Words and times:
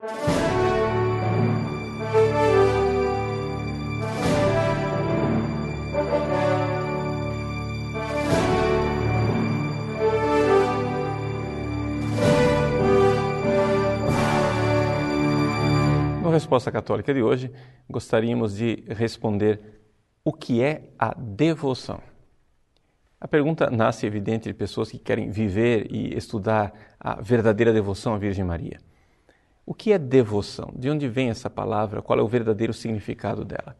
No 0.00 0.06
Resposta 16.30 16.70
Católica 16.70 17.12
de 17.12 17.20
hoje, 17.20 17.50
gostaríamos 17.90 18.54
de 18.54 18.84
responder 18.86 19.60
o 20.24 20.32
que 20.32 20.62
é 20.62 20.90
a 20.96 21.12
devoção. 21.12 22.00
A 23.20 23.26
pergunta 23.26 23.68
nasce 23.68 24.06
evidente 24.06 24.48
de 24.48 24.54
pessoas 24.54 24.92
que 24.92 24.98
querem 25.00 25.28
viver 25.32 25.92
e 25.92 26.16
estudar 26.16 26.72
a 27.00 27.20
verdadeira 27.20 27.72
devoção 27.72 28.14
à 28.14 28.18
Virgem 28.18 28.44
Maria. 28.44 28.78
O 29.68 29.74
que 29.74 29.92
é 29.92 29.98
devoção? 29.98 30.72
De 30.74 30.88
onde 30.88 31.06
vem 31.06 31.28
essa 31.28 31.50
palavra? 31.50 32.00
Qual 32.00 32.18
é 32.18 32.22
o 32.22 32.26
verdadeiro 32.26 32.72
significado 32.72 33.44
dela? 33.44 33.76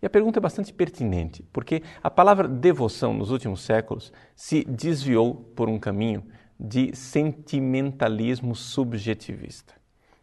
E 0.00 0.06
a 0.06 0.08
pergunta 0.08 0.38
é 0.38 0.40
bastante 0.40 0.72
pertinente, 0.72 1.42
porque 1.52 1.82
a 2.00 2.08
palavra 2.08 2.46
devoção 2.46 3.12
nos 3.12 3.32
últimos 3.32 3.60
séculos 3.62 4.12
se 4.36 4.62
desviou 4.62 5.34
por 5.34 5.68
um 5.68 5.80
caminho 5.80 6.22
de 6.60 6.94
sentimentalismo 6.94 8.54
subjetivista. 8.54 9.74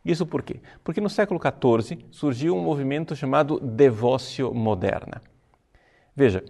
Isso 0.06 0.26
por 0.26 0.42
quê? 0.42 0.62
Porque 0.86 1.02
no 1.02 1.10
século 1.10 1.38
XIV 1.38 2.06
surgiu 2.10 2.56
um 2.56 2.64
movimento 2.64 3.14
chamado 3.14 3.60
devócio 3.60 4.54
moderna. 4.54 5.22
Veja, 6.16 6.46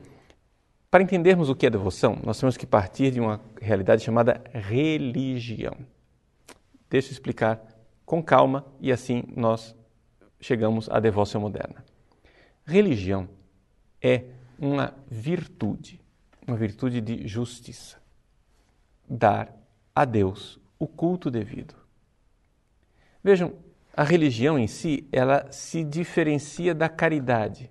para 0.91 1.01
entendermos 1.01 1.49
o 1.49 1.55
que 1.55 1.65
é 1.65 1.71
devoção, 1.71 2.19
nós 2.23 2.39
temos 2.39 2.55
que 2.55 2.67
partir 2.67 3.09
de 3.09 3.19
uma 3.19 3.41
realidade 3.59 4.03
chamada 4.03 4.43
religião. 4.53 5.75
Deixa 6.87 7.09
eu 7.09 7.13
explicar 7.13 7.68
com 8.09 8.23
calma 8.23 8.65
e 8.81 8.91
assim 8.91 9.23
nós 9.35 9.75
chegamos 10.41 10.89
à 10.89 10.99
devoção 10.99 11.39
moderna. 11.39 11.85
Religião 12.65 13.29
é 14.01 14.23
uma 14.57 14.95
virtude, 15.07 16.01
uma 16.47 16.57
virtude 16.57 17.01
de 17.01 17.27
justiça. 17.27 18.01
Dar 19.07 19.55
a 19.93 20.05
Deus 20.05 20.59
o 20.79 20.87
culto 20.87 21.29
devido. 21.29 21.75
Vejam, 23.23 23.53
a 23.95 24.03
religião 24.03 24.57
em 24.57 24.65
si, 24.65 25.07
ela 25.11 25.45
se 25.51 25.83
diferencia 25.83 26.73
da 26.73 26.89
caridade, 26.89 27.69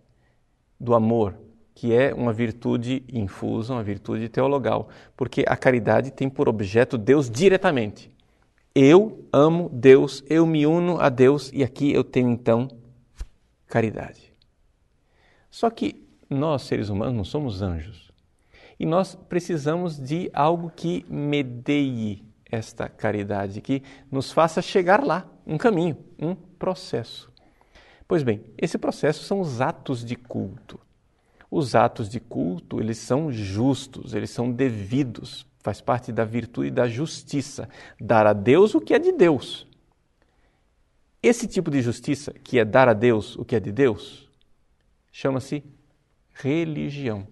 do 0.79 0.95
amor, 0.95 1.35
que 1.75 1.93
é 1.93 2.15
uma 2.15 2.33
virtude 2.33 3.03
infusa, 3.13 3.73
uma 3.73 3.83
virtude 3.83 4.29
teologal, 4.29 4.89
porque 5.17 5.45
a 5.49 5.57
caridade 5.57 6.13
tem 6.13 6.31
por 6.31 6.49
objeto 6.49 6.97
Deus 6.97 7.29
diretamente. 7.29 8.17
Eu 8.81 9.29
amo 9.33 9.69
Deus, 9.71 10.23
eu 10.31 10.47
me 10.47 10.65
uno 10.65 11.01
a 11.01 11.09
Deus 11.09 11.51
e 11.53 11.65
aqui 11.65 11.93
eu 11.93 12.05
tenho 12.05 12.31
então 12.31 12.69
caridade. 13.67 14.33
Só 15.51 15.69
que 15.69 16.07
nós, 16.31 16.63
seres 16.63 16.89
humanos, 16.89 17.17
não 17.17 17.25
somos 17.25 17.61
anjos. 17.61 18.13
E 18.79 18.87
nós 18.87 19.17
precisamos 19.17 19.99
de 19.99 20.31
algo 20.33 20.71
que 20.71 21.05
medeie 21.11 22.25
esta 22.49 22.89
caridade, 22.89 23.61
que 23.61 23.83
nos 24.13 24.31
faça 24.31 24.63
chegar 24.63 25.03
lá, 25.03 25.27
um 25.45 25.59
caminho, 25.59 25.97
um 26.17 26.37
processo. 26.37 27.33
Pois 28.07 28.23
bem, 28.23 28.45
esse 28.57 28.79
processo 28.79 29.25
são 29.25 29.41
os 29.41 29.61
atos 29.61 30.05
de 30.05 30.15
culto. 30.15 30.79
Os 31.51 31.75
atos 31.75 32.09
de 32.09 32.21
culto, 32.21 32.79
eles 32.81 32.99
são 32.99 33.33
justos, 33.33 34.15
eles 34.15 34.31
são 34.31 34.53
devidos, 34.53 35.48
faz 35.69 35.83
parte 35.83 36.11
da 36.11 36.25
virtude 36.25 36.71
da 36.71 36.89
justiça, 36.89 37.69
dar 38.01 38.27
a 38.27 38.33
Deus 38.33 38.75
o 38.75 38.81
que 38.81 38.95
é 38.95 38.99
de 38.99 39.13
Deus. 39.13 39.67
Esse 41.23 41.47
tipo 41.47 41.71
de 41.71 41.83
justiça, 41.83 42.33
que 42.33 42.59
é 42.59 42.65
dar 42.65 42.89
a 42.89 42.95
Deus 42.95 43.37
o 43.37 43.45
que 43.45 43.55
é 43.55 43.61
de 43.61 43.71
Deus, 43.71 44.31
chama-se 45.13 45.63
religião. 46.33 47.29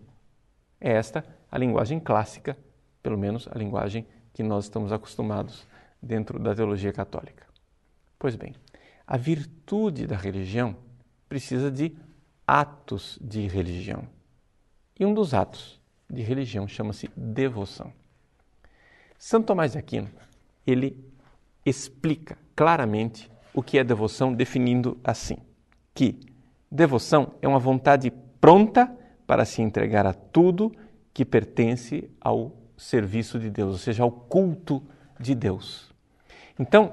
É 0.79 0.93
esta 0.93 1.25
a 1.51 1.57
linguagem 1.57 1.99
clássica, 1.99 2.59
pelo 3.03 3.17
menos 3.17 3.49
a 3.51 3.57
linguagem 3.57 4.07
que 4.35 4.43
nós 4.43 4.65
estamos 4.65 4.93
acostumados 4.93 5.67
dentro 6.03 6.39
da 6.39 6.55
teologia 6.55 6.93
católica. 6.93 7.47
Pois 8.19 8.37
bem, 8.37 8.55
a 9.07 9.17
virtude 9.17 10.07
da 10.07 10.17
religião 10.17 10.77
precisa 11.27 11.71
de 11.71 11.97
atos 12.47 13.19
de 13.19 13.47
religião. 13.47 14.07
E 15.01 15.07
um 15.07 15.15
dos 15.15 15.33
atos 15.33 15.81
de 16.11 16.21
religião 16.21 16.69
chama-se 16.69 17.09
devoção. 17.17 17.91
Santo 19.19 19.47
Tomás 19.47 19.73
de 19.73 19.79
Aquino, 19.79 20.09
ele 20.67 21.03
explica 21.65 22.37
claramente 22.55 23.31
o 23.55 23.63
que 23.63 23.79
é 23.79 23.85
devoção, 23.85 24.33
definindo 24.33 24.99
assim: 25.03 25.39
que 25.95 26.21
devoção 26.71 27.35
é 27.41 27.49
uma 27.49 27.59
vontade 27.59 28.11
pronta 28.41 28.95
para 29.27 29.45
se 29.45 29.63
entregar 29.63 30.07
a 30.07 30.13
tudo 30.13 30.73
que 31.13 31.25
pertence 31.25 32.11
ao 32.21 32.53
serviço 32.77 33.39
de 33.39 33.51
Deus, 33.51 33.73
ou 33.73 33.79
seja, 33.79 34.03
ao 34.03 34.11
culto 34.11 34.83
de 35.19 35.35
Deus. 35.35 35.91
Então, 36.59 36.93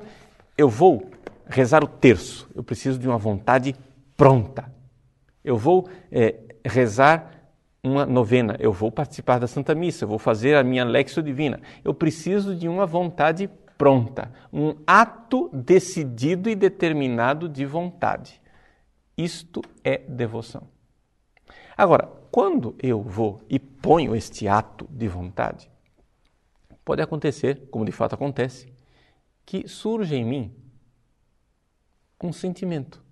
eu 0.57 0.69
vou 0.69 1.09
rezar 1.45 1.83
o 1.83 1.87
terço, 1.87 2.49
eu 2.55 2.63
preciso 2.63 2.97
de 2.97 3.07
uma 3.07 3.17
vontade 3.17 3.75
pronta, 4.15 4.71
eu 5.43 5.57
vou 5.57 5.89
é, 6.11 6.39
rezar 6.65 7.42
uma 7.83 8.05
novena, 8.05 8.55
eu 8.59 8.71
vou 8.71 8.89
participar 8.89 9.39
da 9.39 9.47
Santa 9.47 9.75
Missa, 9.75 10.05
eu 10.05 10.07
vou 10.07 10.17
fazer 10.17 10.55
a 10.55 10.63
minha 10.63 10.85
Lexio 10.85 11.21
Divina. 11.21 11.59
Eu 11.83 11.93
preciso 11.93 12.55
de 12.55 12.67
uma 12.69 12.85
vontade 12.85 13.49
pronta, 13.77 14.31
um 14.51 14.75
ato 14.87 15.49
decidido 15.53 16.49
e 16.49 16.55
determinado 16.55 17.49
de 17.49 17.65
vontade. 17.65 18.41
Isto 19.17 19.61
é 19.83 19.97
devoção. 19.97 20.69
Agora, 21.75 22.07
quando 22.31 22.73
eu 22.81 23.01
vou 23.01 23.41
e 23.49 23.59
ponho 23.59 24.15
este 24.15 24.47
ato 24.47 24.87
de 24.89 25.07
vontade, 25.07 25.69
pode 26.85 27.01
acontecer, 27.01 27.67
como 27.69 27.83
de 27.83 27.91
fato 27.91 28.15
acontece, 28.15 28.71
que 29.45 29.67
surja 29.67 30.15
em 30.15 30.23
mim 30.23 30.55
um 32.23 32.31
sentimento, 32.31 33.03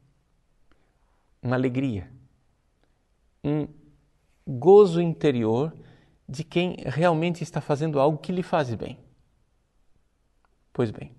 uma 1.44 1.56
alegria, 1.58 2.10
um 3.44 3.68
gozo 4.48 5.02
interior 5.02 5.74
de 6.28 6.44
quem 6.44 6.78
realmente 6.86 7.44
está 7.44 7.60
fazendo 7.60 8.00
algo 8.00 8.18
que 8.18 8.32
lhe 8.32 8.44
faz 8.44 8.74
bem. 8.74 8.98
Pois 10.74 10.90
bem, 10.90 11.12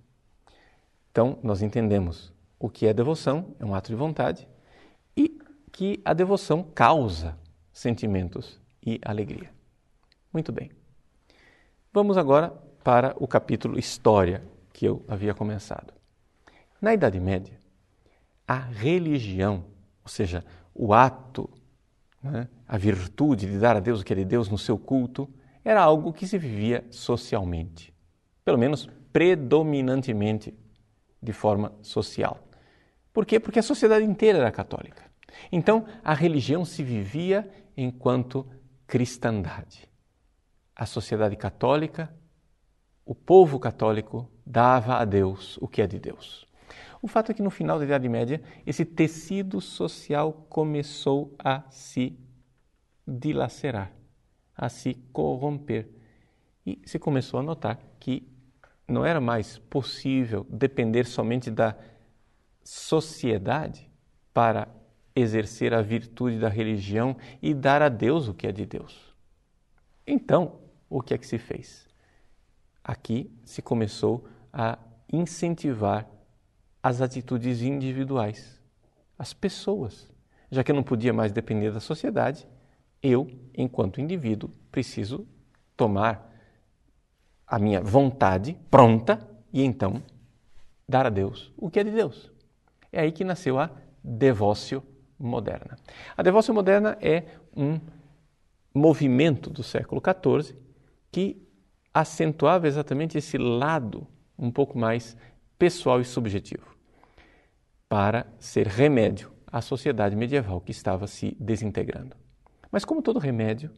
então 1.11 1.39
nós 1.43 1.61
entendemos 1.61 2.33
o 2.59 2.71
que 2.71 2.87
é 2.87 2.95
devoção, 2.95 3.55
é 3.59 3.65
um 3.65 3.75
ato 3.75 3.89
de 3.89 3.95
vontade, 3.95 4.49
e 5.17 5.39
que 5.71 6.01
a 6.05 6.15
devoção 6.15 6.63
causa 6.63 7.37
sentimentos 7.73 8.61
e 8.85 8.99
alegria. 9.05 9.51
Muito 10.33 10.53
bem. 10.53 10.71
Vamos 11.93 12.17
agora 12.17 12.51
para 12.83 13.15
o 13.19 13.29
capítulo 13.29 13.79
História 13.79 14.43
que 14.73 14.87
eu 14.87 15.05
havia 15.07 15.35
começado. 15.35 15.93
Na 16.81 16.95
Idade 16.95 17.21
Média, 17.21 17.61
a 18.49 18.59
religião, 18.59 19.65
ou 20.03 20.09
seja, 20.09 20.45
o 20.75 20.95
ato 20.95 21.49
né, 22.23 22.49
a 22.67 22.79
virtude 22.79 23.47
de 23.47 23.59
dar 23.59 23.77
a 23.77 23.81
Deus 23.81 24.01
o 24.01 24.05
que 24.05 24.13
é 24.13 24.17
de 24.17 24.25
Deus 24.25 24.49
no 24.49 24.59
seu 24.59 24.79
culto, 24.79 25.29
era 25.65 25.83
algo 25.83 26.13
que 26.13 26.27
se 26.27 26.39
vivia 26.39 26.85
socialmente, 26.91 27.95
pelo 28.45 28.59
menos 28.59 28.89
predominantemente 29.13 30.55
de 31.23 31.33
forma 31.33 31.73
social. 31.83 32.49
Por 33.13 33.27
quê? 33.27 33.39
Porque 33.39 33.59
a 33.59 33.63
sociedade 33.63 34.05
inteira 34.05 34.39
era 34.39 34.51
católica. 34.51 35.05
Então, 35.51 35.87
a 36.03 36.15
religião 36.15 36.65
se 36.65 36.83
vivia 36.83 37.49
enquanto 37.77 38.47
cristandade. 38.87 39.89
A 40.75 40.87
sociedade 40.87 41.37
católica, 41.37 42.13
o 43.05 43.15
povo 43.15 43.59
católico, 43.59 44.31
dava 44.45 44.97
a 44.97 45.05
Deus 45.05 45.59
o 45.61 45.69
que 45.69 45.83
é 45.83 45.87
de 45.87 45.99
Deus. 45.99 46.47
O 47.03 47.09
fato 47.09 47.33
é 47.33 47.35
que 47.35 47.43
no 47.43 47.51
final 47.51 47.81
da 47.81 47.85
Idade 47.85 48.09
Média, 48.09 48.41
esse 48.65 48.85
tecido 48.85 49.61
social 49.61 50.47
começou 50.49 51.35
a 51.37 51.69
se 51.69 52.17
dilacerar, 53.05 53.93
a 54.57 54.69
se 54.69 54.95
corromper. 55.13 55.89
E 56.65 56.81
se 56.87 57.01
começou 57.01 57.41
a 57.41 57.43
notar 57.43 57.77
que 57.99 58.29
não 58.87 59.05
era 59.05 59.21
mais 59.21 59.59
possível 59.59 60.47
depender 60.49 61.05
somente 61.05 61.51
da 61.51 61.77
sociedade 62.63 63.91
para 64.33 64.69
exercer 65.15 65.75
a 65.75 65.83
virtude 65.83 66.39
da 66.39 66.49
religião 66.49 67.17
e 67.43 67.53
dar 67.53 67.83
a 67.83 67.89
Deus 67.89 68.29
o 68.29 68.35
que 68.35 68.47
é 68.47 68.53
de 68.53 68.65
Deus. 68.65 69.13
Então, 70.07 70.61
o 70.89 71.03
que 71.03 71.15
é 71.15 71.19
que 71.19 71.27
se 71.27 71.37
fez? 71.37 71.89
Aqui 72.85 73.29
se 73.45 73.61
começou 73.61 74.25
a 74.53 74.79
incentivar 75.13 76.09
as 76.83 77.01
atitudes 77.01 77.63
individuais, 77.63 78.61
as 79.19 79.33
pessoas. 79.33 80.09
Já 80.51 80.65
que 80.65 80.73
eu 80.73 80.75
não 80.75 80.83
podia 80.83 81.13
mais 81.13 81.31
depender 81.33 81.71
da 81.71 81.81
sociedade, 81.81 82.47
eu, 83.03 83.31
enquanto 83.57 84.01
indivíduo, 84.01 84.51
preciso 84.71 85.27
tomar 85.77 86.31
a 87.47 87.59
minha 87.59 87.81
vontade 87.81 88.59
pronta 88.71 89.27
e 89.53 89.63
então 89.63 90.03
dar 90.89 91.07
a 91.07 91.11
Deus 91.11 91.53
o 91.57 91.71
que 91.71 91.81
é 91.81 91.85
de 91.85 91.91
Deus. 91.91 92.31
É 92.91 93.01
aí 93.01 93.13
que 93.13 93.25
nasceu 93.25 93.59
a 93.59 93.71
devócio 94.03 94.83
moderna. 95.19 95.79
A 96.17 96.23
devócio 96.23 96.53
moderna 96.53 96.99
é 97.01 97.25
um 97.57 97.81
movimento 98.75 99.49
do 99.49 99.63
século 99.63 100.03
XIV 100.03 100.57
que 101.11 101.47
acentuava 101.95 102.67
exatamente 102.67 103.19
esse 103.19 103.39
lado 103.39 104.07
um 104.39 104.51
pouco 104.51 104.79
mais 104.79 105.17
pessoal 105.59 106.01
e 106.01 106.05
subjetivo 106.05 106.72
para 107.93 108.27
ser 108.39 108.69
remédio 108.69 109.31
à 109.47 109.61
sociedade 109.61 110.17
medieval 110.17 110.63
que 110.63 110.71
estava 110.71 111.07
se 111.07 111.37
desintegrando. 111.39 112.17
Mas 112.71 112.87
como 112.87 113.03
todo 113.03 113.19
remédio, 113.19 113.71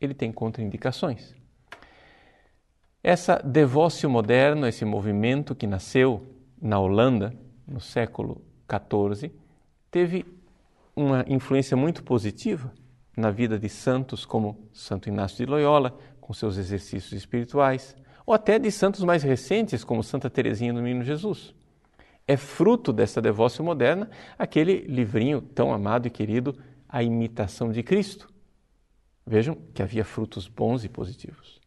ele 0.00 0.14
tem 0.14 0.30
contraindicações. 0.30 1.34
Essa 3.02 3.34
devócio 3.44 4.08
moderno, 4.08 4.64
esse 4.64 4.84
movimento 4.84 5.56
que 5.56 5.66
nasceu 5.66 6.24
na 6.62 6.78
Holanda 6.78 7.34
no 7.66 7.80
século 7.80 8.44
XIV, 8.70 9.32
teve 9.90 10.24
uma 10.94 11.24
influência 11.26 11.76
muito 11.76 12.04
positiva 12.04 12.72
na 13.16 13.32
vida 13.32 13.58
de 13.58 13.68
santos 13.68 14.24
como 14.24 14.68
Santo 14.72 15.08
Inácio 15.08 15.44
de 15.44 15.50
Loyola, 15.50 15.98
com 16.20 16.32
seus 16.32 16.58
exercícios 16.58 17.10
espirituais, 17.12 17.96
ou 18.24 18.32
até 18.32 18.56
de 18.56 18.70
santos 18.70 19.02
mais 19.02 19.24
recentes, 19.24 19.82
como 19.82 20.04
Santa 20.04 20.30
Teresinha 20.30 20.72
do 20.72 20.80
Menino 20.80 21.04
Jesus. 21.04 21.58
É 22.30 22.36
fruto 22.36 22.92
dessa 22.92 23.22
devócio 23.22 23.64
moderna 23.64 24.10
aquele 24.38 24.82
livrinho 24.82 25.40
tão 25.40 25.72
amado 25.72 26.06
e 26.06 26.10
querido, 26.10 26.58
A 26.86 27.02
Imitação 27.02 27.72
de 27.72 27.82
Cristo. 27.82 28.30
Vejam 29.26 29.56
que 29.72 29.82
havia 29.82 30.04
frutos 30.04 30.46
bons 30.46 30.84
e 30.84 30.90
positivos. 30.90 31.58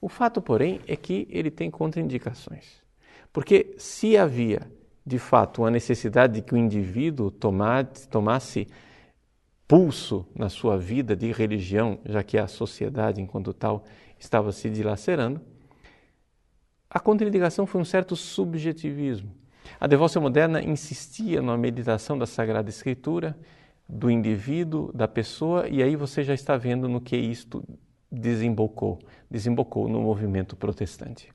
O 0.00 0.08
fato, 0.08 0.40
porém, 0.40 0.80
é 0.86 0.96
que 0.96 1.28
ele 1.30 1.50
tem 1.50 1.70
contraindicações. 1.70 2.82
Porque 3.30 3.74
se 3.76 4.16
havia, 4.16 4.62
de 5.04 5.18
fato, 5.18 5.60
uma 5.60 5.70
necessidade 5.70 6.36
de 6.36 6.42
que 6.42 6.54
o 6.54 6.58
indivíduo 6.58 7.30
tomasse 7.30 8.66
pulso 9.68 10.26
na 10.34 10.48
sua 10.48 10.78
vida 10.78 11.14
de 11.14 11.30
religião, 11.32 11.98
já 12.06 12.22
que 12.22 12.38
a 12.38 12.46
sociedade, 12.46 13.20
enquanto 13.20 13.52
tal, 13.52 13.84
estava 14.18 14.52
se 14.52 14.70
dilacerando, 14.70 15.38
a 16.88 16.98
contraindicação 16.98 17.66
foi 17.66 17.80
um 17.80 17.84
certo 17.84 18.16
subjetivismo. 18.16 19.38
A 19.78 19.86
devócia 19.86 20.20
moderna 20.20 20.62
insistia 20.62 21.42
na 21.42 21.56
meditação 21.56 22.16
da 22.18 22.26
Sagrada 22.26 22.68
Escritura, 22.68 23.36
do 23.88 24.10
indivíduo, 24.10 24.92
da 24.92 25.08
pessoa, 25.08 25.68
e 25.68 25.82
aí 25.82 25.96
você 25.96 26.22
já 26.22 26.32
está 26.32 26.56
vendo 26.56 26.88
no 26.88 27.00
que 27.00 27.16
isto 27.16 27.62
desembocou. 28.10 28.98
Desembocou 29.30 29.88
no 29.88 30.00
movimento 30.00 30.56
protestante. 30.56 31.30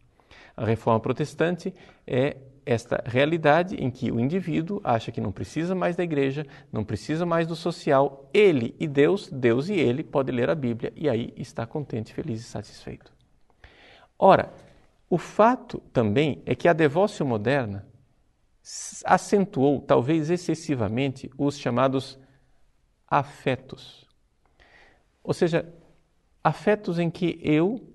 A 0.56 0.66
reforma 0.66 1.00
protestante 1.00 1.74
é 2.08 2.38
esta 2.66 3.04
realidade 3.06 3.76
em 3.76 3.92
que 3.92 4.12
o 4.12 4.20
indivíduo 4.20 4.82
acha 4.84 5.12
que 5.12 5.22
não 5.22 5.32
precisa 5.32 5.76
mais 5.76 5.96
da 5.96 6.04
igreja, 6.04 6.48
não 6.72 6.84
precisa 6.84 7.26
mais 7.26 7.46
do 7.46 7.56
social, 7.56 8.28
ele 8.34 8.74
e 8.80 8.88
Deus, 8.88 9.30
Deus 9.30 9.70
e 9.70 9.74
ele, 9.74 10.04
pode 10.04 10.32
ler 10.32 10.50
a 10.50 10.56
Bíblia 10.56 10.92
e 10.96 11.08
aí 11.08 11.32
está 11.38 11.66
contente, 11.66 12.14
feliz 12.14 12.42
e 12.42 12.44
satisfeito. 12.44 13.14
Ora, 14.18 14.52
o 15.10 15.18
fato 15.18 15.80
também 15.94 16.42
é 16.46 16.56
que 16.56 16.68
a 16.68 16.74
devócio 16.74 17.26
moderna 17.26 17.86
acentuou, 19.06 19.82
talvez 19.82 20.30
excessivamente, 20.30 21.30
os 21.38 21.58
chamados 21.58 22.18
afetos. 23.08 24.08
Ou 25.24 25.34
seja, 25.34 25.72
afetos 26.44 26.98
em 26.98 27.10
que 27.10 27.40
eu, 27.44 27.88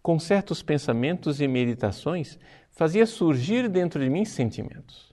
com 0.00 0.18
certos 0.18 0.62
pensamentos 0.62 1.40
e 1.40 1.48
meditações, 1.48 2.38
fazia 2.70 3.06
surgir 3.06 3.68
dentro 3.68 4.00
de 4.00 4.08
mim 4.08 4.24
sentimentos. 4.24 5.12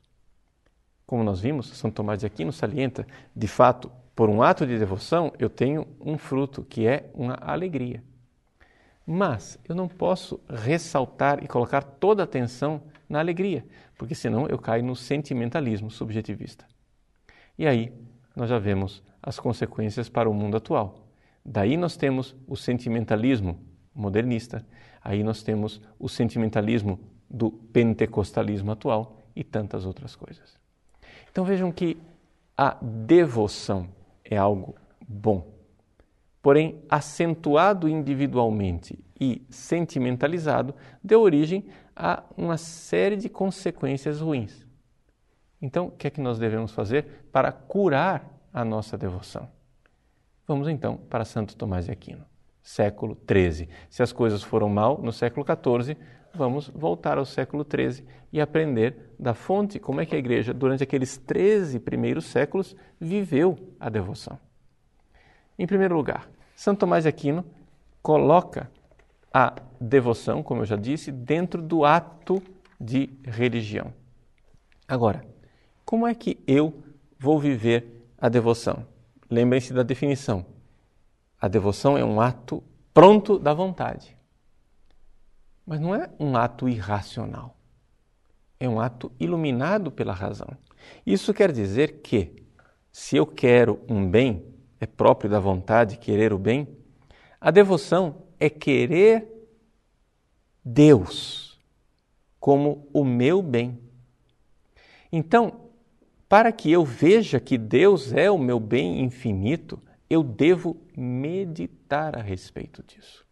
Como 1.05 1.23
nós 1.23 1.39
vimos, 1.39 1.67
São 1.77 1.89
Tomás 1.89 2.19
de 2.19 2.25
Aquino 2.25 2.51
salienta, 2.51 3.05
de 3.35 3.47
fato, 3.47 3.91
por 4.15 4.29
um 4.29 4.41
ato 4.41 4.65
de 4.65 4.77
devoção, 4.77 5.33
eu 5.37 5.49
tenho 5.49 5.87
um 5.99 6.17
fruto, 6.17 6.63
que 6.63 6.87
é 6.87 7.09
uma 7.13 7.35
alegria. 7.41 8.03
Mas 9.05 9.59
eu 9.67 9.75
não 9.75 9.87
posso 9.87 10.39
ressaltar 10.47 11.43
e 11.43 11.47
colocar 11.47 11.83
toda 11.83 12.23
a 12.23 12.25
atenção 12.25 12.81
na 13.07 13.19
alegria, 13.19 13.65
porque 13.97 14.15
senão 14.15 14.47
eu 14.47 14.57
caio 14.57 14.83
no 14.83 14.95
sentimentalismo 14.95 15.89
subjetivista. 15.89 16.65
E 17.57 17.65
aí 17.65 17.91
nós 18.35 18.49
já 18.49 18.59
vemos 18.59 19.01
as 19.21 19.39
consequências 19.39 20.09
para 20.09 20.29
o 20.29 20.33
mundo 20.33 20.57
atual. 20.57 21.07
Daí 21.43 21.77
nós 21.77 21.95
temos 21.95 22.35
o 22.47 22.55
sentimentalismo 22.55 23.59
modernista, 23.93 24.65
aí 25.01 25.23
nós 25.23 25.41
temos 25.41 25.81
o 25.97 26.09
sentimentalismo 26.09 26.99
do 27.29 27.51
pentecostalismo 27.51 28.71
atual 28.71 29.21
e 29.35 29.43
tantas 29.43 29.85
outras 29.85 30.15
coisas. 30.15 30.57
Então 31.31 31.43
vejam 31.43 31.71
que 31.71 31.97
a 32.57 32.77
devoção 32.81 33.87
é 34.23 34.37
algo 34.37 34.75
bom, 35.07 35.47
porém 36.41 36.81
acentuado 36.89 37.87
individualmente 37.87 38.97
e 39.19 39.41
sentimentalizado 39.49 40.73
deu 41.03 41.21
origem 41.21 41.65
a 41.95 42.23
uma 42.35 42.57
série 42.57 43.15
de 43.15 43.29
consequências 43.29 44.19
ruins. 44.19 44.65
Então, 45.61 45.87
o 45.87 45.91
que 45.91 46.07
é 46.07 46.09
que 46.09 46.19
nós 46.19 46.37
devemos 46.37 46.71
fazer 46.71 47.27
para 47.31 47.51
curar 47.51 48.29
a 48.53 48.65
nossa 48.65 48.97
devoção? 48.97 49.49
Vamos 50.47 50.67
então 50.67 50.97
para 50.97 51.25
Santo 51.25 51.55
Tomás 51.55 51.85
de 51.85 51.91
Aquino, 51.91 52.25
século 52.61 53.17
XIII. 53.27 53.69
Se 53.89 54.03
as 54.03 54.11
coisas 54.11 54.43
foram 54.43 54.69
mal 54.69 54.99
no 55.01 55.11
século 55.11 55.45
XIV, 55.45 55.97
vamos 56.33 56.69
voltar 56.69 57.17
ao 57.17 57.25
século 57.25 57.65
XIII 57.65 58.05
e 58.31 58.41
aprender 58.41 59.15
da 59.17 59.33
fonte 59.33 59.79
como 59.79 60.01
é 60.01 60.05
que 60.05 60.15
a 60.15 60.19
igreja, 60.19 60.53
durante 60.53 60.83
aqueles 60.83 61.17
13 61.17 61.79
primeiros 61.79 62.25
séculos, 62.25 62.75
viveu 62.99 63.57
a 63.79 63.89
devoção. 63.89 64.37
Em 65.57 65.65
primeiro 65.65 65.95
lugar, 65.95 66.29
Santo 66.55 66.79
Tomás 66.81 67.03
de 67.03 67.09
Aquino 67.09 67.45
coloca 68.03 68.69
a 69.37 69.53
devoção, 69.81 70.41
como 70.41 70.61
eu 70.61 70.65
já 70.65 70.77
disse, 70.77 71.11
dentro 71.11 71.61
do 71.61 71.83
ato 71.83 72.41
de 72.79 73.09
religião. 73.25 73.93
Agora, 74.87 75.25
como 75.83 76.07
é 76.07 76.15
que 76.15 76.41
eu 76.47 76.81
vou 77.19 77.37
viver 77.37 78.07
a 78.17 78.29
devoção? 78.29 78.87
Lembrem-se 79.29 79.73
da 79.73 79.83
definição. 79.83 80.45
A 81.37 81.49
devoção 81.49 81.97
é 81.97 82.05
um 82.05 82.21
ato 82.21 82.63
pronto 82.93 83.37
da 83.37 83.53
vontade. 83.53 84.15
Mas 85.67 85.81
não 85.81 85.93
é 85.93 86.09
um 86.17 86.37
ato 86.37 86.69
irracional. 86.69 87.57
É 88.57 88.69
um 88.69 88.79
ato 88.79 89.11
iluminado 89.19 89.91
pela 89.91 90.13
razão. 90.13 90.47
Isso 91.05 91.33
quer 91.33 91.51
dizer 91.51 91.99
que, 92.01 92.41
se 92.89 93.17
eu 93.17 93.25
quero 93.25 93.81
um 93.89 94.09
bem, 94.09 94.45
é 94.79 94.85
próprio 94.85 95.29
da 95.29 95.41
vontade 95.41 95.97
querer 95.97 96.31
o 96.31 96.39
bem, 96.39 96.65
a 97.41 97.51
devoção 97.51 98.23
é 98.45 98.49
querer 98.49 99.27
Deus 100.63 101.59
como 102.39 102.87
o 102.93 103.03
meu 103.03 103.41
bem. 103.41 103.79
Então, 105.11 105.61
para 106.27 106.51
que 106.51 106.71
eu 106.71 106.83
veja 106.83 107.39
que 107.39 107.57
Deus 107.57 108.13
é 108.13 108.29
o 108.29 108.37
meu 108.37 108.59
bem 108.59 109.01
infinito, 109.01 109.81
eu 110.09 110.23
devo 110.23 110.77
meditar 110.95 112.17
a 112.17 112.21
respeito 112.21 112.83
disso. 112.83 113.25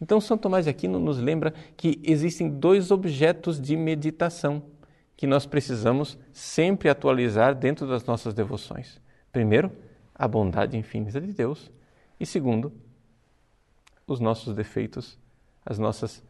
Então, 0.00 0.20
São 0.20 0.38
Tomás 0.38 0.64
de 0.64 0.70
Aquino 0.70 0.98
nos 0.98 1.18
lembra 1.18 1.52
que 1.76 2.00
existem 2.02 2.48
dois 2.48 2.90
objetos 2.90 3.60
de 3.60 3.76
meditação 3.76 4.62
que 5.16 5.26
nós 5.26 5.46
precisamos 5.46 6.18
sempre 6.32 6.88
atualizar 6.88 7.54
dentro 7.54 7.86
das 7.86 8.04
nossas 8.04 8.34
devoções. 8.34 9.00
Primeiro, 9.32 9.70
a 10.14 10.26
bondade 10.26 10.76
infinita 10.76 11.20
de 11.20 11.32
Deus, 11.32 11.70
e 12.18 12.26
segundo, 12.26 12.72
os 14.06 14.20
nossos 14.20 14.54
defeitos, 14.54 15.18
as 15.64 15.78
nossas 15.78 16.22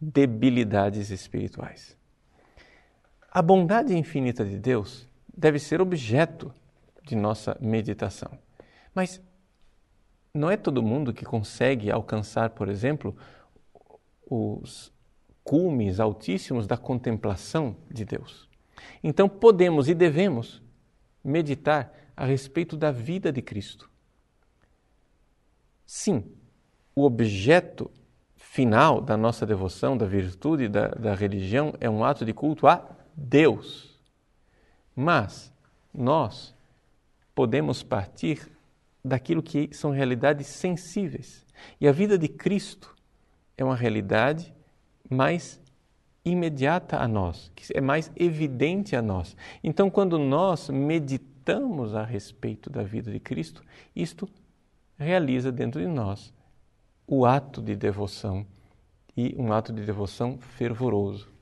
debilidades 0.00 1.10
espirituais. 1.10 1.96
A 3.30 3.42
bondade 3.42 3.96
infinita 3.96 4.44
de 4.44 4.58
Deus 4.58 5.08
deve 5.36 5.58
ser 5.58 5.80
objeto 5.80 6.52
de 7.04 7.14
nossa 7.14 7.56
meditação. 7.60 8.38
Mas 8.94 9.20
não 10.32 10.50
é 10.50 10.56
todo 10.56 10.82
mundo 10.82 11.12
que 11.12 11.24
consegue 11.24 11.90
alcançar, 11.90 12.50
por 12.50 12.68
exemplo, 12.68 13.16
os 14.30 14.92
cumes 15.42 15.98
altíssimos 15.98 16.66
da 16.66 16.76
contemplação 16.76 17.76
de 17.90 18.04
Deus. 18.04 18.48
Então 19.02 19.28
podemos 19.28 19.88
e 19.88 19.94
devemos 19.94 20.62
meditar 21.24 21.92
a 22.16 22.24
respeito 22.24 22.76
da 22.76 22.90
vida 22.90 23.32
de 23.32 23.40
Cristo. 23.40 23.90
Sim, 25.86 26.24
o 26.98 27.04
objeto 27.04 27.88
final 28.34 29.00
da 29.00 29.16
nossa 29.16 29.46
devoção, 29.46 29.96
da 29.96 30.04
virtude, 30.04 30.68
da, 30.68 30.88
da 30.88 31.14
religião 31.14 31.72
é 31.78 31.88
um 31.88 32.02
ato 32.02 32.24
de 32.24 32.32
culto 32.32 32.66
a 32.66 32.84
Deus. 33.14 33.96
Mas 34.96 35.52
nós 35.94 36.52
podemos 37.36 37.84
partir 37.84 38.50
daquilo 39.04 39.44
que 39.44 39.70
são 39.72 39.92
realidades 39.92 40.48
sensíveis. 40.48 41.46
E 41.80 41.86
a 41.86 41.92
vida 41.92 42.18
de 42.18 42.26
Cristo 42.26 42.92
é 43.56 43.62
uma 43.62 43.76
realidade 43.76 44.52
mais 45.08 45.60
imediata 46.24 46.96
a 46.98 47.06
nós, 47.06 47.52
que 47.54 47.78
é 47.78 47.80
mais 47.80 48.10
evidente 48.16 48.96
a 48.96 49.02
nós. 49.02 49.36
Então, 49.62 49.88
quando 49.88 50.18
nós 50.18 50.68
meditamos 50.68 51.94
a 51.94 52.02
respeito 52.02 52.68
da 52.68 52.82
vida 52.82 53.12
de 53.12 53.20
Cristo, 53.20 53.62
isto 53.94 54.28
realiza 54.98 55.52
dentro 55.52 55.80
de 55.80 55.86
nós 55.86 56.36
o 57.10 57.24
ato 57.24 57.62
de 57.62 57.74
devoção 57.74 58.46
e 59.16 59.34
um 59.38 59.50
ato 59.50 59.72
de 59.72 59.82
devoção 59.82 60.38
fervoroso. 60.38 61.32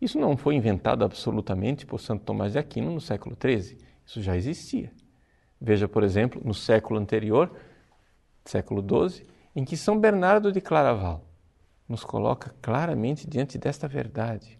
Isso 0.00 0.18
não 0.18 0.38
foi 0.38 0.54
inventado 0.54 1.04
absolutamente 1.04 1.84
por 1.84 2.00
Santo 2.00 2.24
Tomás 2.24 2.52
de 2.52 2.58
Aquino 2.58 2.90
no 2.90 3.00
século 3.00 3.36
XIII, 3.38 3.76
isso 4.06 4.22
já 4.22 4.34
existia. 4.34 4.90
Veja, 5.60 5.86
por 5.86 6.02
exemplo, 6.02 6.40
no 6.42 6.54
século 6.54 6.98
anterior, 6.98 7.54
século 8.46 8.82
XII, 8.82 9.26
em 9.54 9.64
que 9.66 9.76
São 9.76 10.00
Bernardo 10.00 10.50
de 10.50 10.62
Claraval 10.62 11.22
nos 11.86 12.02
coloca 12.02 12.54
claramente 12.62 13.28
diante 13.28 13.58
desta 13.58 13.86
verdade. 13.86 14.58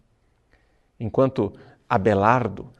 Enquanto 0.99 1.51
Abelardo 1.89 2.71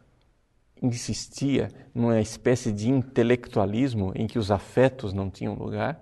insistia 0.79 1.69
numa 1.93 2.21
espécie 2.21 2.71
de 2.71 2.89
intelectualismo 2.89 4.11
em 4.13 4.27
que 4.27 4.37
os 4.37 4.51
afetos 4.51 5.11
não 5.11 5.29
tinham 5.29 5.55
lugar, 5.55 5.99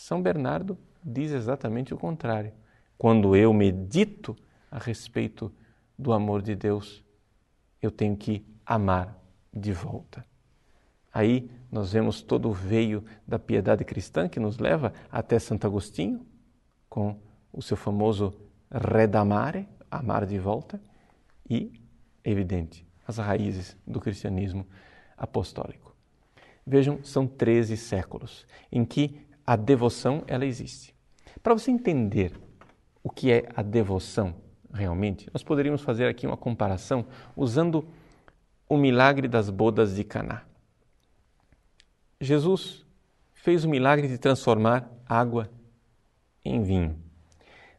São 0.00 0.22
Bernardo 0.22 0.78
diz 1.04 1.30
exatamente 1.30 1.92
o 1.92 1.98
contrário. 1.98 2.52
Quando 2.96 3.36
eu 3.36 3.52
medito 3.52 4.34
a 4.70 4.78
respeito 4.78 5.52
do 5.96 6.14
amor 6.14 6.40
de 6.40 6.54
Deus, 6.54 7.04
eu 7.82 7.90
tenho 7.90 8.16
que 8.16 8.42
amar 8.64 9.14
de 9.52 9.74
volta. 9.74 10.24
Aí 11.12 11.50
nós 11.70 11.92
vemos 11.92 12.22
todo 12.22 12.48
o 12.48 12.52
veio 12.52 13.04
da 13.26 13.38
piedade 13.38 13.84
cristã 13.84 14.26
que 14.26 14.40
nos 14.40 14.58
leva 14.58 14.94
até 15.12 15.38
Santo 15.38 15.66
Agostinho, 15.66 16.26
com 16.88 17.20
o 17.52 17.60
seu 17.60 17.76
famoso 17.76 18.32
redamare, 18.70 19.68
amar 19.90 20.24
de 20.24 20.38
volta, 20.38 20.80
e, 21.48 21.78
evidente, 22.24 22.86
as 23.06 23.18
raízes 23.18 23.76
do 23.86 24.00
cristianismo 24.00 24.66
apostólico. 25.14 25.94
Vejam, 26.66 27.04
são 27.04 27.26
13 27.26 27.76
séculos 27.76 28.46
em 28.72 28.82
que 28.82 29.28
a 29.50 29.56
devoção 29.56 30.22
ela 30.28 30.46
existe. 30.46 30.94
Para 31.42 31.54
você 31.54 31.72
entender 31.72 32.32
o 33.02 33.10
que 33.10 33.32
é 33.32 33.48
a 33.56 33.62
devoção 33.62 34.36
realmente, 34.72 35.28
nós 35.34 35.42
poderíamos 35.42 35.82
fazer 35.82 36.06
aqui 36.06 36.24
uma 36.24 36.36
comparação 36.36 37.04
usando 37.34 37.84
o 38.68 38.76
milagre 38.76 39.26
das 39.26 39.50
bodas 39.50 39.96
de 39.96 40.04
Caná. 40.04 40.44
Jesus 42.20 42.86
fez 43.34 43.64
o 43.64 43.68
milagre 43.68 44.06
de 44.06 44.18
transformar 44.18 44.88
água 45.04 45.50
em 46.44 46.62
vinho. 46.62 46.96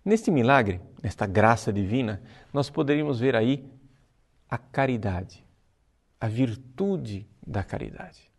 Neste 0.04 0.30
milagre, 0.30 0.82
nesta 1.02 1.26
graça 1.26 1.72
divina, 1.72 2.22
nós 2.52 2.70
poderíamos 2.70 3.18
ver 3.18 3.34
aí 3.34 3.66
a 4.50 4.58
caridade, 4.58 5.42
a 6.20 6.28
virtude 6.28 7.26
da 7.48 7.64
caridade. 7.64 8.31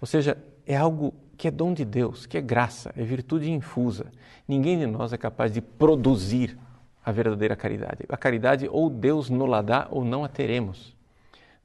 Ou 0.00 0.06
seja, 0.06 0.36
é 0.66 0.76
algo 0.76 1.14
que 1.36 1.48
é 1.48 1.50
dom 1.50 1.72
de 1.72 1.84
Deus, 1.84 2.26
que 2.26 2.36
é 2.36 2.40
graça, 2.40 2.92
é 2.96 3.02
virtude 3.02 3.50
infusa. 3.50 4.06
Ninguém 4.46 4.78
de 4.78 4.86
nós 4.86 5.12
é 5.12 5.16
capaz 5.16 5.52
de 5.52 5.60
produzir 5.60 6.58
a 7.04 7.12
verdadeira 7.12 7.56
caridade. 7.56 8.04
A 8.08 8.16
caridade 8.16 8.68
ou 8.68 8.90
Deus 8.90 9.30
nos 9.30 9.48
la 9.48 9.62
dá 9.62 9.88
ou 9.90 10.04
não 10.04 10.24
a 10.24 10.28
teremos. 10.28 10.94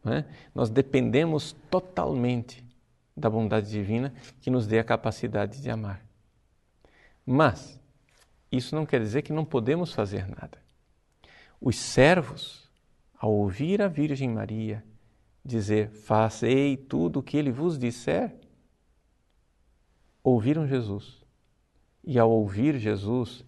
Não 0.04 0.14
é? 0.14 0.26
Nós 0.54 0.70
dependemos 0.70 1.56
totalmente 1.70 2.64
da 3.16 3.30
bondade 3.30 3.70
divina 3.70 4.14
que 4.42 4.50
nos 4.50 4.68
dê 4.68 4.80
a 4.80 4.84
capacidade 4.84 5.62
de 5.62 5.70
amar. 5.70 6.02
Mas 7.26 7.80
isso 8.52 8.76
não 8.76 8.86
quer 8.86 9.00
dizer 9.00 9.22
que 9.22 9.34
não 9.34 9.46
podemos 9.46 9.94
fazer 9.94 10.28
nada. 10.28 10.58
Os 11.60 11.78
servos, 11.78 12.70
ao 13.18 13.32
ouvir 13.32 13.82
a 13.82 13.88
Virgem 13.88 14.30
Maria 14.30 14.84
dizer: 15.44 15.90
Fazei 15.90 16.78
tudo 16.78 17.20
o 17.20 17.24
que 17.24 17.38
ele 17.38 17.52
vos 17.52 17.78
disser, 17.78 18.36
ouviram 20.24 20.68
Jesus. 20.68 21.22
E 22.04 22.20
ao 22.20 22.30
ouvir 22.30 22.78
Jesus, 22.78 23.46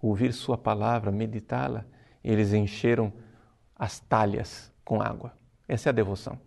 ouvir 0.00 0.32
Sua 0.32 0.56
palavra, 0.56 1.10
meditá-la, 1.10 1.84
eles 2.22 2.52
encheram 2.52 3.12
as 3.74 3.98
talhas 4.00 4.72
com 4.84 5.00
água. 5.00 5.32
Essa 5.66 5.88
é 5.88 5.90
a 5.90 5.94
devoção. 5.94 6.38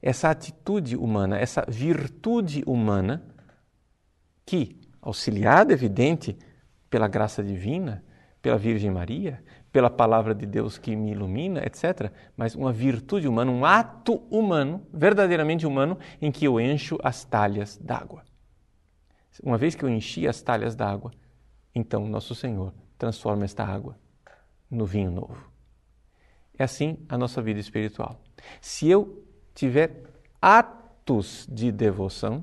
Essa 0.00 0.30
atitude 0.30 0.96
humana, 0.96 1.36
essa 1.38 1.64
virtude 1.68 2.62
humana, 2.66 3.24
que, 4.46 4.80
auxiliada, 5.02 5.72
evidente, 5.72 6.38
pela 6.88 7.08
graça 7.08 7.42
divina, 7.42 8.04
pela 8.48 8.56
Virgem 8.56 8.90
Maria, 8.90 9.44
pela 9.70 9.90
palavra 9.90 10.34
de 10.34 10.46
Deus 10.46 10.78
que 10.78 10.96
me 10.96 11.10
ilumina, 11.10 11.60
etc. 11.66 12.10
Mas 12.34 12.54
uma 12.54 12.72
virtude 12.72 13.28
humana, 13.28 13.50
um 13.50 13.62
ato 13.62 14.22
humano, 14.30 14.86
verdadeiramente 14.90 15.66
humano, 15.66 15.98
em 16.18 16.32
que 16.32 16.46
eu 16.46 16.58
encho 16.58 16.98
as 17.02 17.26
talhas 17.26 17.76
d'água. 17.76 18.24
Uma 19.42 19.58
vez 19.58 19.74
que 19.74 19.84
eu 19.84 19.88
enchi 19.90 20.26
as 20.26 20.40
talhas 20.40 20.74
d'água, 20.74 21.10
então 21.74 22.08
Nosso 22.08 22.34
Senhor 22.34 22.72
transforma 22.96 23.44
esta 23.44 23.66
água 23.66 23.98
no 24.70 24.86
vinho 24.86 25.10
novo. 25.10 25.52
É 26.58 26.64
assim 26.64 26.96
a 27.06 27.18
nossa 27.18 27.42
vida 27.42 27.60
espiritual. 27.60 28.18
Se 28.62 28.88
eu 28.88 29.26
tiver 29.54 30.04
atos 30.40 31.46
de 31.52 31.70
devoção, 31.70 32.42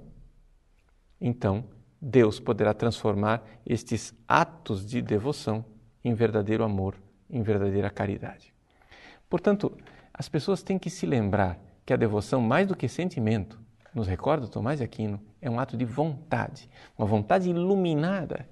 então 1.19 1.65
Deus 1.99 2.39
poderá 2.39 2.75
transformar 2.75 3.43
estes 3.65 4.13
atos 4.27 4.85
de 4.85 5.01
devoção 5.01 5.65
em 6.05 6.13
verdadeiro 6.13 6.63
amor, 6.63 6.95
em 7.27 7.41
verdadeira 7.41 7.89
caridade. 7.89 8.53
Portanto, 9.27 9.75
as 10.13 10.29
pessoas 10.29 10.61
têm 10.61 10.77
que 10.77 10.89
se 10.89 11.05
lembrar 11.05 11.59
que 11.83 11.91
a 11.91 11.97
devoção, 11.97 12.39
mais 12.39 12.67
do 12.67 12.75
que 12.75 12.87
sentimento, 12.87 13.59
nos 13.93 14.07
recorda 14.07 14.47
Tomás 14.47 14.77
de 14.77 14.85
Aquino, 14.85 15.19
é 15.41 15.49
um 15.49 15.59
ato 15.59 15.75
de 15.75 15.83
vontade, 15.83 16.69
uma 16.95 17.07
vontade 17.07 17.49
iluminada 17.49 18.47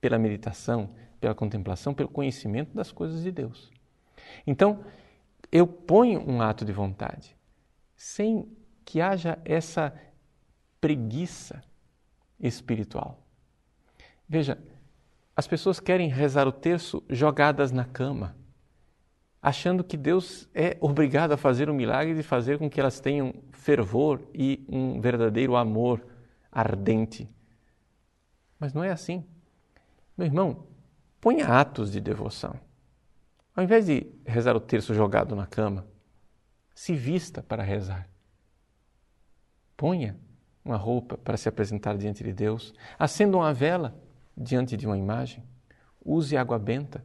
pela 0.00 0.16
meditação, 0.16 0.90
pela 1.20 1.34
contemplação, 1.34 1.92
pelo 1.92 2.08
conhecimento 2.08 2.72
das 2.74 2.92
coisas 2.92 3.22
de 3.22 3.32
Deus. 3.32 3.72
Então, 4.46 4.84
eu 5.50 5.66
ponho 5.66 6.20
um 6.20 6.40
ato 6.40 6.64
de 6.64 6.72
vontade, 6.72 7.36
sem 7.96 8.48
que 8.84 9.00
haja 9.00 9.38
essa 9.44 9.92
preguiça 10.80 11.62
espiritual. 12.38 13.26
Veja, 14.28 14.56
as 15.42 15.48
pessoas 15.48 15.80
querem 15.80 16.08
rezar 16.08 16.46
o 16.46 16.52
terço 16.52 17.02
jogadas 17.10 17.72
na 17.72 17.84
cama, 17.84 18.36
achando 19.42 19.82
que 19.82 19.96
Deus 19.96 20.48
é 20.54 20.76
obrigado 20.80 21.32
a 21.32 21.36
fazer 21.36 21.68
o 21.68 21.74
milagre 21.74 22.14
de 22.14 22.22
fazer 22.22 22.58
com 22.58 22.70
que 22.70 22.78
elas 22.78 23.00
tenham 23.00 23.34
fervor 23.50 24.20
e 24.32 24.64
um 24.68 25.00
verdadeiro 25.00 25.56
amor 25.56 26.00
ardente. 26.50 27.28
Mas 28.56 28.72
não 28.72 28.84
é 28.84 28.92
assim. 28.92 29.24
Meu 30.16 30.28
irmão, 30.28 30.64
ponha 31.20 31.48
atos 31.48 31.90
de 31.90 32.00
devoção. 32.00 32.54
Ao 33.56 33.64
invés 33.64 33.86
de 33.86 34.06
rezar 34.24 34.54
o 34.54 34.60
terço 34.60 34.94
jogado 34.94 35.34
na 35.34 35.44
cama, 35.44 35.84
se 36.72 36.94
vista 36.94 37.42
para 37.42 37.64
rezar. 37.64 38.08
Ponha 39.76 40.16
uma 40.64 40.76
roupa 40.76 41.18
para 41.18 41.36
se 41.36 41.48
apresentar 41.48 41.98
diante 41.98 42.22
de 42.22 42.32
Deus, 42.32 42.72
acenda 42.96 43.36
uma 43.36 43.52
vela 43.52 44.00
diante 44.36 44.76
de 44.76 44.86
uma 44.86 44.98
imagem, 44.98 45.42
use 46.04 46.36
água 46.36 46.58
benta, 46.58 47.04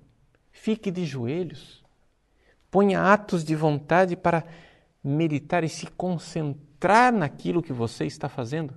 fique 0.52 0.90
de 0.92 1.06
joelhos, 1.06 1.84
ponha 2.72 3.02
atos 3.14 3.44
de 3.44 3.56
vontade 3.56 4.16
para 4.16 4.46
meditar 5.04 5.64
e 5.64 5.70
se 5.70 5.88
concentrar 5.88 7.14
naquilo 7.14 7.62
que 7.62 7.74
você 7.74 8.06
está 8.06 8.28
fazendo. 8.28 8.74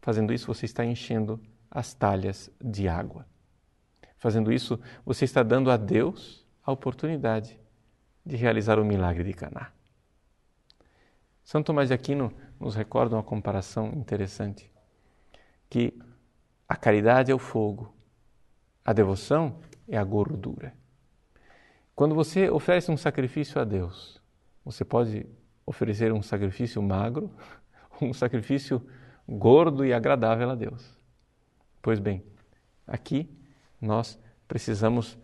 Fazendo 0.00 0.32
isso, 0.32 0.46
você 0.46 0.66
está 0.66 0.84
enchendo 0.84 1.40
as 1.70 1.92
talhas 1.92 2.50
de 2.62 2.88
água. 2.88 3.26
Fazendo 4.18 4.52
isso, 4.52 4.78
você 5.04 5.24
está 5.24 5.42
dando 5.42 5.70
a 5.70 5.76
Deus 5.76 6.46
a 6.62 6.72
oportunidade 6.72 7.58
de 8.24 8.36
realizar 8.36 8.78
o 8.78 8.84
milagre 8.84 9.24
de 9.24 9.32
Caná. 9.32 9.72
Santo 11.44 11.66
Tomás 11.66 11.88
de 11.88 11.94
Aquino 11.94 12.32
nos 12.58 12.74
recorda 12.74 13.14
uma 13.14 13.22
comparação 13.22 13.92
interessante, 13.94 14.70
que 15.70 15.96
a 16.68 16.76
caridade 16.76 17.30
é 17.30 17.34
o 17.34 17.38
fogo, 17.38 17.94
a 18.84 18.92
devoção 18.92 19.60
é 19.88 19.96
a 19.96 20.04
gordura. 20.04 20.74
Quando 21.94 22.14
você 22.14 22.50
oferece 22.50 22.90
um 22.90 22.96
sacrifício 22.96 23.60
a 23.60 23.64
Deus, 23.64 24.20
você 24.64 24.84
pode 24.84 25.26
oferecer 25.64 26.12
um 26.12 26.22
sacrifício 26.22 26.82
magro, 26.82 27.30
um 28.02 28.12
sacrifício 28.12 28.86
gordo 29.28 29.84
e 29.84 29.92
agradável 29.92 30.50
a 30.50 30.54
Deus. 30.54 30.98
Pois 31.80 31.98
bem, 31.98 32.22
aqui 32.86 33.30
nós 33.80 34.18
precisamos 34.46 35.18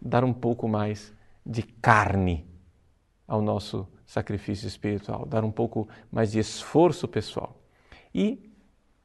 dar 0.00 0.24
um 0.24 0.32
pouco 0.32 0.68
mais 0.68 1.14
de 1.44 1.62
carne 1.62 2.46
ao 3.26 3.40
nosso 3.40 3.88
sacrifício 4.04 4.66
espiritual, 4.66 5.26
dar 5.26 5.44
um 5.44 5.50
pouco 5.50 5.88
mais 6.10 6.32
de 6.32 6.38
esforço 6.38 7.08
pessoal. 7.08 7.60
E, 8.14 8.50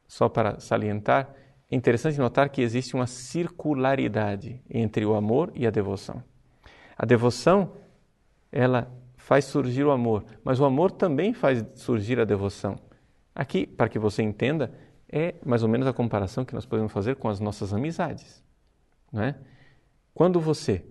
só 0.06 0.28
para 0.28 0.60
salientar, 0.60 1.34
é 1.72 1.76
interessante 1.76 2.18
notar 2.18 2.50
que 2.50 2.60
existe 2.60 2.94
uma 2.94 3.06
circularidade 3.06 4.60
entre 4.68 5.06
o 5.06 5.14
amor 5.14 5.50
e 5.54 5.66
a 5.66 5.70
devoção. 5.70 6.22
A 6.98 7.06
devoção, 7.06 7.72
ela 8.52 8.92
faz 9.16 9.46
surgir 9.46 9.82
o 9.82 9.90
amor, 9.90 10.22
mas 10.44 10.60
o 10.60 10.66
amor 10.66 10.90
também 10.90 11.32
faz 11.32 11.64
surgir 11.74 12.20
a 12.20 12.26
devoção. 12.26 12.78
Aqui, 13.34 13.66
para 13.66 13.88
que 13.88 13.98
você 13.98 14.22
entenda, 14.22 14.70
é 15.08 15.34
mais 15.42 15.62
ou 15.62 15.68
menos 15.68 15.86
a 15.86 15.94
comparação 15.94 16.44
que 16.44 16.54
nós 16.54 16.66
podemos 16.66 16.92
fazer 16.92 17.16
com 17.16 17.30
as 17.30 17.40
nossas 17.40 17.72
amizades. 17.72 18.44
Não 19.10 19.22
é? 19.22 19.34
Quando 20.12 20.38
você 20.38 20.84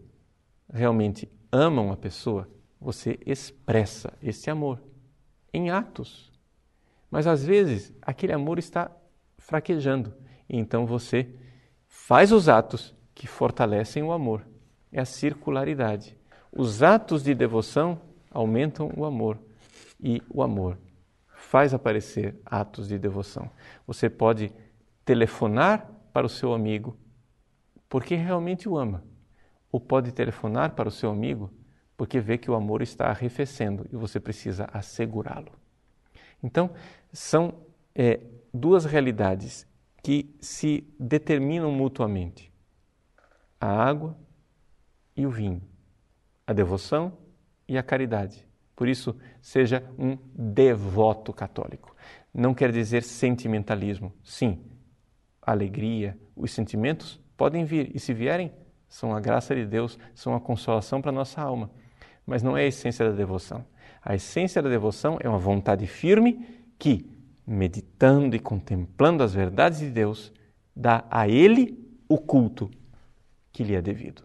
realmente 0.74 1.32
ama 1.52 1.84
uma 1.84 1.96
pessoa, 1.96 2.50
você 2.80 3.20
expressa 3.24 4.14
esse 4.20 4.50
amor 4.50 4.82
em 5.54 5.70
atos. 5.70 6.32
Mas 7.12 7.28
às 7.28 7.46
vezes 7.46 7.94
aquele 8.02 8.34
amor 8.34 8.58
está 8.58 8.90
fraquejando, 9.38 10.12
então 10.58 10.86
você 10.86 11.34
faz 11.88 12.32
os 12.32 12.50
atos 12.50 12.94
que 13.16 13.28
fortalecem 13.28 14.04
o 14.04 14.12
amor. 14.12 14.46
É 14.92 15.00
a 15.00 15.06
circularidade. 15.06 16.18
Os 16.52 16.84
atos 16.84 17.24
de 17.24 17.34
devoção 17.34 18.02
aumentam 18.30 18.92
o 18.98 19.06
amor 19.06 19.40
e 20.00 20.22
o 20.30 20.44
amor 20.44 20.78
faz 21.28 21.74
aparecer 21.74 22.36
atos 22.46 22.88
de 22.88 22.98
devoção. 22.98 23.50
Você 23.88 24.10
pode 24.10 24.52
telefonar 25.06 25.90
para 26.12 26.26
o 26.26 26.30
seu 26.30 26.54
amigo 26.54 26.98
porque 27.88 28.16
realmente 28.16 28.70
o 28.70 28.78
ama, 28.78 29.04
ou 29.72 29.80
pode 29.80 30.12
telefonar 30.12 30.76
para 30.76 30.88
o 30.88 30.92
seu 30.92 31.10
amigo 31.10 31.52
porque 31.96 32.20
vê 32.20 32.38
que 32.38 32.50
o 32.50 32.56
amor 32.56 32.82
está 32.82 33.08
arrefecendo 33.08 33.86
e 33.92 33.96
você 33.96 34.20
precisa 34.20 34.68
assegurá-lo. 34.74 35.52
Então, 36.42 36.72
são 37.14 37.54
é, 37.94 38.20
duas 38.54 38.86
realidades 38.86 39.68
que 40.02 40.36
se 40.40 40.88
determinam 41.00 41.72
mutuamente: 41.72 42.52
a 43.60 43.68
água 43.68 44.18
e 45.16 45.26
o 45.26 45.30
vinho, 45.30 45.62
a 46.46 46.54
devoção 46.54 47.18
e 47.68 47.78
a 47.78 47.84
caridade. 47.84 48.48
Por 48.76 48.88
isso, 48.88 49.16
seja 49.42 49.84
um 49.98 50.18
devoto 50.34 51.32
católico. 51.32 51.96
Não 52.34 52.54
quer 52.54 52.72
dizer 52.72 53.04
sentimentalismo. 53.04 54.12
Sim, 54.24 54.64
alegria, 55.42 56.18
os 56.36 56.52
sentimentos 56.52 57.20
podem 57.38 57.64
vir 57.64 57.92
e, 57.96 58.00
se 58.00 58.14
vierem, 58.14 58.52
são 58.88 59.16
a 59.16 59.20
graça 59.20 59.56
de 59.56 59.66
Deus, 59.66 60.00
são 60.16 60.34
a 60.36 60.40
consolação 60.40 61.02
para 61.02 61.12
nossa 61.12 61.42
alma. 61.42 61.70
Mas 62.26 62.42
não 62.42 62.58
é 62.58 62.64
a 62.64 62.68
essência 62.68 63.08
da 63.10 63.16
devoção. 63.16 63.66
A 64.02 64.16
essência 64.16 64.62
da 64.62 64.70
devoção 64.70 65.18
é 65.22 65.30
uma 65.30 65.38
vontade 65.38 65.86
firme 65.86 66.46
que, 66.80 67.10
meditando 67.46 68.36
e 68.36 68.40
contemplando 68.40 69.24
as 69.24 69.34
verdades 69.34 69.80
de 69.80 69.90
Deus, 69.90 70.32
dá 70.76 71.06
a 71.10 71.28
Ele 71.28 71.78
o 72.08 72.18
culto 72.18 72.70
que 73.52 73.64
lhe 73.64 73.76
é 73.76 73.82
devido. 73.82 74.24